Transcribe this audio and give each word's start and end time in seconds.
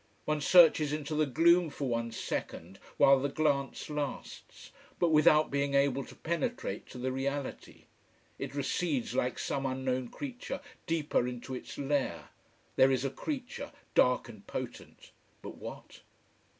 One 0.25 0.41
searches 0.41 0.91
into 0.93 1.13
the 1.13 1.27
gloom 1.27 1.69
for 1.69 1.87
one 1.87 2.11
second, 2.11 2.79
while 2.97 3.19
the 3.19 3.29
glance 3.29 3.87
lasts. 3.87 4.71
But 4.97 5.09
without 5.11 5.51
being 5.51 5.75
able 5.75 6.03
to 6.05 6.15
penetrate 6.15 6.87
to 6.87 6.97
the 6.97 7.11
reality. 7.11 7.83
It 8.39 8.55
recedes, 8.55 9.13
like 9.13 9.37
some 9.37 9.63
unknown 9.63 10.07
creature 10.09 10.59
deeper 10.87 11.27
into 11.27 11.53
its 11.53 11.77
lair. 11.77 12.29
There 12.77 12.89
is 12.89 13.05
a 13.05 13.11
creature, 13.11 13.71
dark 13.93 14.27
and 14.27 14.47
potent. 14.47 15.11
But 15.43 15.57
what? 15.57 15.99